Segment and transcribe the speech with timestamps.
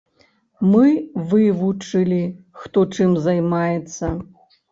[0.69, 0.87] Мы
[1.33, 2.21] вывучылі,
[2.61, 4.13] хто чым займаецца.